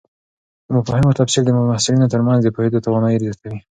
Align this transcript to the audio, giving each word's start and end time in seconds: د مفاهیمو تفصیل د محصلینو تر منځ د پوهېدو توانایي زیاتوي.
د 0.65 0.67
مفاهیمو 0.77 1.17
تفصیل 1.19 1.43
د 1.45 1.51
محصلینو 1.71 2.11
تر 2.13 2.19
منځ 2.27 2.39
د 2.43 2.47
پوهېدو 2.55 2.83
توانایي 2.85 3.21
زیاتوي. 3.23 3.59